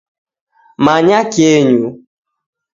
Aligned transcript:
Manya 0.83 1.19
kenyu 1.33 1.85